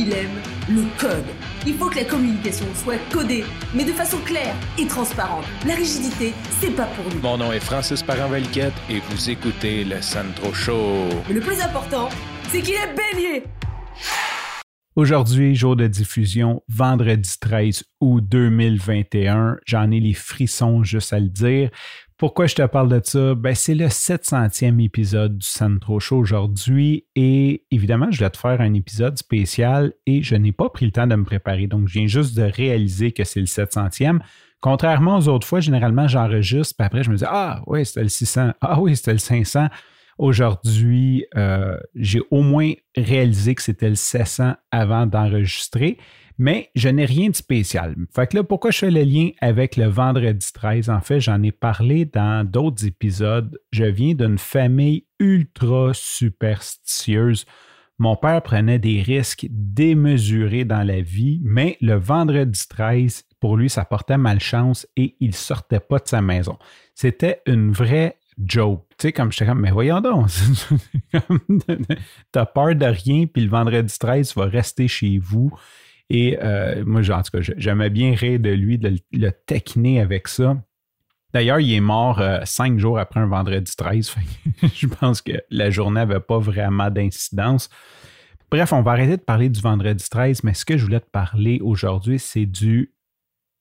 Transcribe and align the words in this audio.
il 0.00 0.12
aime 0.14 0.40
le 0.68 0.84
code. 0.98 1.26
Il 1.66 1.74
faut 1.74 1.90
que 1.90 1.96
la 1.96 2.04
communication 2.04 2.64
soit 2.74 2.98
codée, 3.12 3.44
mais 3.74 3.84
de 3.84 3.92
façon 3.92 4.16
claire 4.24 4.54
et 4.78 4.86
transparente. 4.86 5.44
La 5.66 5.74
rigidité, 5.74 6.32
c'est 6.58 6.74
pas 6.74 6.86
pour 6.86 7.04
nous. 7.12 7.20
Mon 7.20 7.36
nom 7.36 7.52
est 7.52 7.60
Francis 7.60 8.02
parent 8.02 8.32
et 8.34 9.00
vous 9.10 9.30
écoutez 9.30 9.84
le 9.84 10.00
Sandro 10.00 10.54
Show. 10.54 11.08
Mais 11.28 11.34
le 11.34 11.40
plus 11.40 11.60
important, 11.60 12.08
c'est 12.48 12.62
qu'il 12.62 12.74
est 12.74 12.94
bélier. 12.94 13.44
Aujourd'hui, 14.96 15.54
jour 15.54 15.76
de 15.76 15.86
diffusion, 15.86 16.62
vendredi 16.68 17.34
13 17.38 17.84
août 18.00 18.24
2021. 18.26 19.58
J'en 19.66 19.90
ai 19.90 20.00
les 20.00 20.14
frissons 20.14 20.82
juste 20.82 21.12
à 21.12 21.20
le 21.20 21.28
dire. 21.28 21.70
Pourquoi 22.20 22.46
je 22.46 22.54
te 22.54 22.66
parle 22.66 22.90
de 22.90 23.00
ça? 23.02 23.34
Ben, 23.34 23.54
c'est 23.54 23.74
le 23.74 23.86
700e 23.86 24.84
épisode 24.84 25.38
du 25.38 25.46
Centro 25.46 26.00
Show 26.00 26.18
aujourd'hui 26.18 27.06
et 27.16 27.64
évidemment, 27.70 28.10
je 28.10 28.20
vais 28.20 28.28
te 28.28 28.36
faire 28.36 28.60
un 28.60 28.74
épisode 28.74 29.16
spécial 29.16 29.94
et 30.04 30.22
je 30.22 30.34
n'ai 30.34 30.52
pas 30.52 30.68
pris 30.68 30.84
le 30.84 30.92
temps 30.92 31.06
de 31.06 31.14
me 31.14 31.24
préparer. 31.24 31.66
Donc, 31.66 31.88
je 31.88 31.94
viens 31.94 32.06
juste 32.06 32.36
de 32.36 32.42
réaliser 32.42 33.12
que 33.12 33.24
c'est 33.24 33.40
le 33.40 33.46
700e. 33.46 34.18
Contrairement 34.60 35.16
aux 35.16 35.28
autres 35.28 35.46
fois, 35.46 35.60
généralement, 35.60 36.08
j'enregistre, 36.08 36.74
puis 36.76 36.84
après, 36.84 37.02
je 37.02 37.10
me 37.10 37.16
dis 37.16 37.24
Ah 37.26 37.62
oui, 37.66 37.86
c'était 37.86 38.02
le 38.02 38.10
600. 38.10 38.50
Ah 38.60 38.78
oui, 38.78 38.96
c'était 38.96 39.12
le 39.12 39.18
500. 39.18 39.68
Aujourd'hui, 40.20 41.24
euh, 41.34 41.78
j'ai 41.94 42.20
au 42.30 42.42
moins 42.42 42.72
réalisé 42.94 43.54
que 43.54 43.62
c'était 43.62 43.88
le 43.88 43.94
700 43.94 44.52
avant 44.70 45.06
d'enregistrer 45.06 45.96
mais 46.40 46.70
je 46.74 46.88
n'ai 46.88 47.04
rien 47.04 47.28
de 47.28 47.36
spécial. 47.36 47.94
Fait 48.14 48.26
que 48.26 48.38
là, 48.38 48.42
pourquoi 48.42 48.70
je 48.70 48.78
fais 48.78 48.90
le 48.90 49.02
lien 49.02 49.28
avec 49.42 49.76
le 49.76 49.84
vendredi 49.84 50.50
13? 50.54 50.88
En 50.88 51.02
fait, 51.02 51.20
j'en 51.20 51.42
ai 51.42 51.52
parlé 51.52 52.06
dans 52.06 52.48
d'autres 52.48 52.86
épisodes. 52.86 53.60
Je 53.72 53.84
viens 53.84 54.14
d'une 54.14 54.38
famille 54.38 55.04
ultra 55.18 55.90
superstitieuse. 55.92 57.44
Mon 57.98 58.16
père 58.16 58.40
prenait 58.40 58.78
des 58.78 59.02
risques 59.02 59.46
démesurés 59.50 60.64
dans 60.64 60.82
la 60.82 61.02
vie, 61.02 61.42
mais 61.44 61.76
le 61.82 61.96
vendredi 61.96 62.66
13, 62.70 63.24
pour 63.38 63.58
lui, 63.58 63.68
ça 63.68 63.84
portait 63.84 64.16
malchance 64.16 64.86
et 64.96 65.16
il 65.20 65.34
sortait 65.34 65.78
pas 65.78 65.98
de 65.98 66.08
sa 66.08 66.22
maison. 66.22 66.56
C'était 66.94 67.42
une 67.44 67.70
vraie 67.70 68.16
joke. 68.44 68.84
Tu 68.90 69.08
sais, 69.08 69.12
comme 69.12 69.32
j'étais 69.32 69.46
comme, 69.46 69.60
mais 69.60 69.70
voyons 69.70 70.00
donc, 70.00 70.28
t'as 72.32 72.46
peur 72.46 72.74
de 72.74 72.86
rien, 72.86 73.26
puis 73.26 73.44
le 73.44 73.50
vendredi 73.50 73.94
13, 73.98 74.32
tu 74.32 74.38
vas 74.38 74.46
rester 74.46 74.88
chez 74.88 75.18
vous. 75.18 75.50
Et 76.08 76.38
euh, 76.42 76.82
moi, 76.84 77.02
en 77.10 77.22
tout 77.22 77.30
cas, 77.30 77.52
j'aimais 77.56 77.90
bien 77.90 78.14
rire 78.14 78.40
de 78.40 78.50
lui, 78.50 78.78
de 78.78 78.96
le, 79.12 79.30
taquiner 79.46 80.00
avec 80.00 80.26
ça. 80.28 80.56
D'ailleurs, 81.32 81.60
il 81.60 81.72
est 81.72 81.80
mort 81.80 82.20
euh, 82.20 82.40
cinq 82.44 82.78
jours 82.78 82.98
après 82.98 83.20
un 83.20 83.26
vendredi 83.26 83.72
13. 83.76 84.14
je 84.74 84.86
pense 84.88 85.22
que 85.22 85.32
la 85.50 85.70
journée 85.70 86.00
n'avait 86.00 86.18
pas 86.18 86.40
vraiment 86.40 86.90
d'incidence. 86.90 87.70
Bref, 88.50 88.72
on 88.72 88.82
va 88.82 88.92
arrêter 88.92 89.16
de 89.16 89.22
parler 89.22 89.48
du 89.48 89.60
vendredi 89.60 90.04
13, 90.10 90.42
mais 90.42 90.54
ce 90.54 90.64
que 90.64 90.76
je 90.76 90.84
voulais 90.84 90.98
te 90.98 91.08
parler 91.08 91.60
aujourd'hui, 91.62 92.18
c'est 92.18 92.46
du 92.46 92.92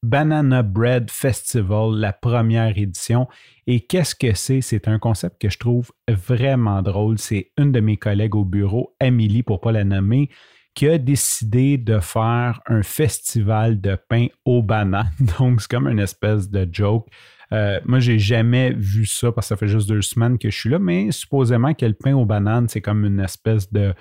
Banana 0.03 0.63
Bread 0.63 1.11
Festival, 1.11 1.95
la 1.95 2.13
première 2.13 2.77
édition. 2.77 3.27
Et 3.67 3.81
qu'est-ce 3.81 4.15
que 4.15 4.33
c'est? 4.33 4.61
C'est 4.61 4.87
un 4.87 4.99
concept 4.99 5.41
que 5.41 5.49
je 5.49 5.57
trouve 5.57 5.91
vraiment 6.07 6.81
drôle. 6.81 7.17
C'est 7.19 7.51
une 7.57 7.71
de 7.71 7.79
mes 7.79 7.97
collègues 7.97 8.35
au 8.35 8.45
bureau, 8.45 8.95
Amélie, 8.99 9.43
pour 9.43 9.57
ne 9.57 9.61
pas 9.61 9.71
la 9.71 9.83
nommer, 9.83 10.29
qui 10.73 10.87
a 10.87 10.97
décidé 10.97 11.77
de 11.77 11.99
faire 11.99 12.61
un 12.67 12.83
festival 12.83 13.81
de 13.81 13.97
pain 14.07 14.27
aux 14.45 14.63
bananes. 14.63 15.11
Donc, 15.39 15.61
c'est 15.61 15.69
comme 15.69 15.87
une 15.87 15.99
espèce 15.99 16.49
de 16.49 16.67
joke. 16.71 17.07
Euh, 17.51 17.79
moi, 17.85 17.99
j'ai 17.99 18.19
jamais 18.19 18.71
vu 18.71 19.05
ça 19.05 19.31
parce 19.31 19.47
que 19.47 19.49
ça 19.49 19.57
fait 19.57 19.67
juste 19.67 19.89
deux 19.89 20.01
semaines 20.01 20.37
que 20.37 20.49
je 20.49 20.57
suis 20.57 20.69
là, 20.69 20.79
mais 20.79 21.11
supposément 21.11 21.73
que 21.73 21.85
le 21.85 21.95
pain 21.95 22.13
aux 22.13 22.25
bananes, 22.25 22.69
c'est 22.69 22.81
comme 22.81 23.05
une 23.05 23.19
espèce 23.19 23.71
de 23.73 23.93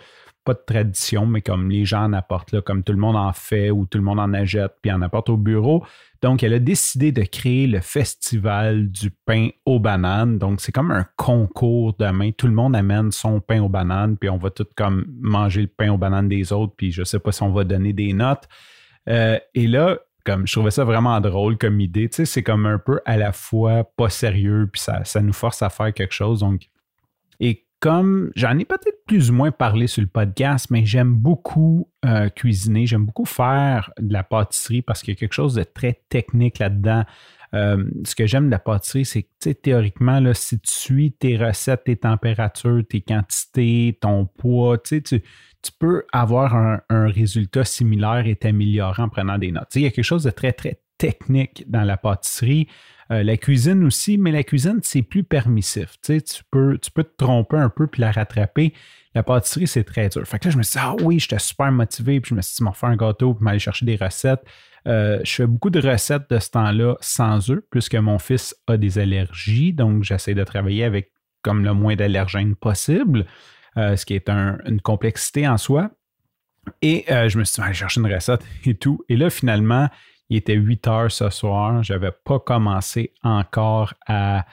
pas 0.49 0.55
de 0.55 0.65
tradition, 0.65 1.27
mais 1.27 1.43
comme 1.43 1.69
les 1.69 1.85
gens 1.85 2.05
en 2.05 2.15
apportent, 2.15 2.53
là, 2.53 2.63
comme 2.63 2.83
tout 2.83 2.93
le 2.93 2.99
monde 2.99 3.17
en 3.17 3.35
fait 3.35 3.71
ou 3.71 3.85
tout 3.85 3.99
le 3.99 4.05
monde 4.05 4.19
en 4.19 4.33
achète, 4.33 4.73
puis 4.81 4.91
en 4.91 5.03
apporte 5.03 5.29
au 5.29 5.37
bureau. 5.37 5.85
Donc, 6.23 6.43
elle 6.43 6.55
a 6.55 6.59
décidé 6.59 7.13
de 7.13 7.23
créer 7.23 7.67
le 7.67 7.81
festival 7.81 8.89
du 8.89 9.11
pain 9.11 9.51
aux 9.67 9.79
bananes. 9.79 10.39
Donc, 10.39 10.63
c'est 10.63 10.73
comme 10.73 10.91
un 10.91 11.05
concours 11.17 11.95
de 11.99 12.07
main. 12.07 12.31
Tout 12.31 12.47
le 12.47 12.55
monde 12.55 12.75
amène 12.75 13.13
son 13.13 13.41
pain 13.41 13.61
aux 13.61 13.69
bananes, 13.69 14.17
puis 14.17 14.31
on 14.31 14.39
va 14.39 14.49
tout 14.49 14.67
comme 14.75 15.05
manger 15.21 15.61
le 15.61 15.67
pain 15.67 15.93
aux 15.93 15.99
bananes 15.99 16.31
des 16.31 16.51
autres, 16.51 16.73
puis 16.75 16.93
je 16.93 17.03
ne 17.03 17.05
sais 17.05 17.19
pas 17.19 17.31
si 17.31 17.43
on 17.43 17.53
va 17.53 17.65
donner 17.65 17.93
des 17.93 18.15
notes. 18.15 18.49
Euh, 19.11 19.39
et 19.55 19.67
là, 19.67 19.99
comme 20.25 20.47
je 20.47 20.53
trouvais 20.55 20.71
ça 20.71 20.85
vraiment 20.85 21.21
drôle 21.21 21.59
comme 21.59 21.79
idée. 21.79 22.09
Tu 22.09 22.17
sais, 22.17 22.25
c'est 22.25 22.43
comme 22.43 22.65
un 22.65 22.79
peu 22.79 23.01
à 23.05 23.19
la 23.19 23.33
fois 23.33 23.85
pas 23.85 24.09
sérieux, 24.09 24.69
puis 24.73 24.81
ça, 24.81 25.05
ça 25.05 25.21
nous 25.21 25.35
force 25.35 25.61
à 25.61 25.69
faire 25.69 25.93
quelque 25.93 26.15
chose. 26.15 26.41
Donc, 26.41 26.71
et 27.39 27.68
comme 27.81 28.33
j'en 28.35 28.59
ai 28.59 28.65
peut-être 28.65 29.05
plus 29.07 29.31
ou 29.31 29.35
moins 29.35 29.53
parlé 29.53 29.87
sur 29.87 30.03
le 30.03 30.09
podcast, 30.09 30.69
mais 30.71 30.85
j'aime 30.85 31.15
beaucoup 31.15 31.89
euh, 32.05 32.29
cuisiner, 32.29 32.87
j'aime 32.87 33.05
beaucoup 33.05 33.25
faire 33.25 33.91
de 34.01 34.13
la 34.13 34.25
pâtisserie 34.25 34.83
parce 34.83 35.03
qu'il 35.03 35.15
y 35.15 35.17
a 35.17 35.21
quelque 35.21 35.35
chose 35.35 35.55
de 35.55 35.63
très 35.63 36.01
technique 36.09 36.59
là-dedans. 36.59 37.05
Euh, 37.55 37.85
ce 38.05 38.15
que 38.15 38.27
j'aime 38.27 38.47
de 38.47 38.51
la 38.51 38.59
pâtisserie, 38.59 39.05
c'est 39.05 39.23
que 39.23 39.51
théoriquement, 39.51 40.21
si 40.35 40.61
tu 40.61 40.73
suis 40.73 41.13
tes 41.13 41.37
recettes, 41.37 41.85
tes 41.85 41.97
températures, 41.97 42.83
tes 42.89 43.01
quantités, 43.01 43.97
ton 44.01 44.27
poids, 44.27 44.77
tu, 44.79 45.01
tu 45.01 45.23
peux 45.79 46.05
avoir 46.13 46.55
un, 46.55 46.81
résultat 46.91 47.65
similaire 47.65 48.27
et 48.27 48.37
t'améliorer 48.37 49.03
en 49.03 49.09
prenant 49.09 49.39
des 49.39 49.53
notes. 49.53 49.75
il 49.77 49.83
y 49.83 49.87
a 49.87 49.91
quelque 49.91 50.05
chose 50.05 50.25
de 50.25 50.31
très, 50.31 50.53
très 50.53 50.81
technique 50.99 51.65
dans 51.69 51.85
la 51.85 51.97
pâtisserie. 51.97 52.69
Euh, 53.11 53.23
la 53.23 53.37
cuisine 53.39 53.85
aussi, 53.85 54.19
mais 54.19 54.31
la 54.31 54.43
cuisine, 54.43 54.81
c'est 54.83 55.03
plus 55.03 55.25
permissif. 55.25 55.95
Tu, 56.03 56.21
peux, 56.51 56.79
tu 56.79 56.91
peux 56.91 57.05
te 57.05 57.17
tromper 57.17 57.57
un 57.57 57.71
peu 57.71 57.87
puis 57.87 58.03
la 58.03 58.13
rattraper. 58.13 58.75
La 59.15 59.23
pâtisserie, 59.23 59.67
c'est 59.67 59.85
très 59.85 60.11
dur. 60.11 60.27
Fait 60.27 60.39
que 60.39 60.47
là, 60.47 60.51
je 60.51 60.59
me 60.59 60.63
suis 60.63 60.79
dit, 60.79 60.85
ah 60.85 60.95
oui, 61.03 61.19
j'étais 61.19 61.39
super 61.39 61.73
motivé, 61.73 62.21
puis 62.21 62.31
je 62.31 62.35
me 62.35 62.43
suis 62.43 62.57
dit, 62.57 62.65
m'en 62.65 62.75
faire 62.75 62.91
un 62.91 62.97
gâteau, 62.97 63.33
puis 63.33 63.45
m'aller 63.45 63.59
chercher 63.59 63.87
des 63.87 63.97
recettes. 63.97 64.43
Euh, 64.87 65.21
je 65.25 65.33
fais 65.33 65.47
beaucoup 65.47 65.71
de 65.71 65.81
recettes 65.81 66.29
de 66.31 66.39
ce 66.39 66.51
temps-là 66.51 66.97
sans 67.01 67.51
eux, 67.51 67.67
puisque 67.71 67.95
mon 67.95 68.19
fils 68.19 68.55
a 68.67 68.77
des 68.77 68.99
allergies, 68.99 69.73
donc 69.73 70.05
j'essaie 70.05 70.35
de 70.35 70.45
travailler 70.45 70.85
avec 70.85 71.13
comme 71.43 71.65
le 71.65 71.73
moins 71.73 71.97
d'allergènes 71.97 72.55
possible, 72.57 73.27
euh, 73.77 73.97
ce 73.97 74.05
qui 74.05 74.15
est 74.15 74.29
une 74.29 74.81
complexité 74.83 75.49
en 75.49 75.57
soi. 75.57 75.91
Et 76.83 77.07
je 77.09 77.39
me 77.39 77.45
suis 77.45 77.55
dit, 77.55 77.61
aller 77.63 77.73
chercher 77.73 78.01
une 78.01 78.13
recette 78.13 78.45
et 78.67 78.75
tout. 78.75 79.03
Et 79.09 79.17
là, 79.17 79.31
finalement, 79.31 79.89
il 80.29 80.37
était 80.37 80.55
8 80.55 80.87
heures 80.87 81.13
ce 81.13 81.31
soir. 81.31 81.83
Je 81.83 81.93
n'avais 81.93 82.13
pas 82.13 82.39
commencé 82.39 83.13
encore 83.23 83.95
à 84.07 84.47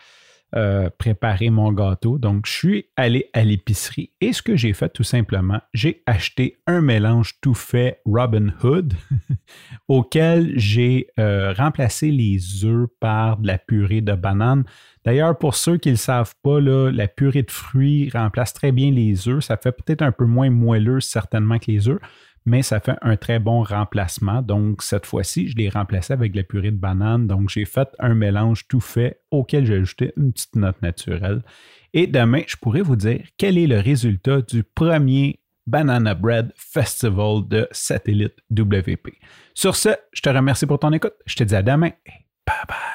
euh, 0.56 0.90
préparer 0.97 1.50
mon 1.50 1.74
gâteau. 1.74 2.18
Donc, 2.18 2.46
je 2.46 2.52
suis 2.53 2.86
allé 2.96 3.30
à 3.34 3.44
l'épicerie 3.44 4.12
et 4.22 4.31
ce 4.31 4.41
que 4.41 4.56
j'ai 4.56 4.72
fait 4.72 4.88
tout 4.88 5.03
simplement, 5.03 5.59
j'ai 5.74 6.02
acheté 6.06 6.59
un 6.66 6.80
mélange 6.80 7.41
tout 7.41 7.56
fait 7.56 8.00
Robin 8.06 8.53
Hood 8.63 8.94
auquel 9.90 10.53
j'ai 10.56 11.08
euh, 11.19 11.52
remplacé 11.52 12.09
les 12.09 12.63
œufs 12.63 12.88
par 13.02 13.38
de 13.38 13.47
la 13.47 13.57
purée 13.57 14.00
de 14.00 14.13
banane. 14.13 14.63
D'ailleurs, 15.03 15.38
pour 15.38 15.56
ceux 15.56 15.75
qui 15.75 15.90
ne 15.90 15.96
le 15.96 15.97
savent 15.97 16.36
pas, 16.42 16.62
la 16.62 17.07
purée 17.09 17.44
de 17.44 17.52
fruits 17.52 18.09
remplace 18.13 18.53
très 18.53 18.72
bien 18.72 18.92
les 18.92 19.28
œufs. 19.28 19.44
Ça 19.44 19.57
fait 19.57 19.74
peut-être 19.74 20.03
un 20.03 20.13
peu 20.13 20.25
moins 20.25 20.50
moelleux 20.50 21.02
certainement 21.02 21.59
que 21.59 21.69
les 21.69 21.90
œufs, 21.90 22.00
mais 22.45 22.61
ça 22.61 22.79
fait 22.79 22.95
un 23.01 23.17
très 23.17 23.39
bon 23.39 23.63
remplacement. 23.63 24.41
Donc, 24.41 24.83
cette 24.83 25.06
fois-ci, 25.06 25.47
je 25.50 25.56
l'ai 25.56 25.69
remplacé 25.69 26.13
avec 26.13 26.35
la 26.35 26.44
purée 26.44 26.72
de 26.72 26.78
banane. 26.78 27.28
Donc, 27.28 27.50
j'ai 27.50 27.66
fait 27.66 27.89
un 28.00 28.13
mélange 28.13 28.67
tout 28.67 28.79
fait 28.79 29.22
auquel 29.31 29.66
j'ai 29.66 29.75
ajouté 29.75 30.13
une 30.17 30.31
petite 30.31 30.56
note 30.56 30.81
naturelle. 30.81 31.41
Et 31.94 32.07
demain, 32.07 32.41
je 32.47 32.56
pourrais 32.56 32.81
vous 32.81 32.95
dire 32.95 33.22
quel 33.38 33.57
est 33.57 33.67
le 33.67 33.79
résultat 33.79 34.41
du 34.41 34.63
premier 34.63 35.39
Banana 35.66 36.13
Bread 36.13 36.53
Festival 36.56 37.47
de 37.47 37.67
Satellite 37.72 38.35
WP. 38.51 39.09
Sur 39.53 39.75
ce, 39.75 39.89
je 40.13 40.22
te 40.22 40.29
remercie 40.29 40.66
pour 40.66 40.79
ton 40.79 40.91
écoute. 40.94 41.16
Je 41.25 41.35
te 41.35 41.44
dis 41.44 41.56
à 41.56 41.63
demain 41.63 41.91
bye 42.45 42.66
bye. 42.67 42.94